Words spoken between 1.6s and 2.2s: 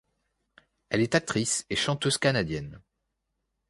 et chanteuse